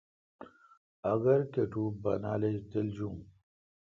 [1.11, 3.15] اگر کٹو بانال ایج تِل جون۔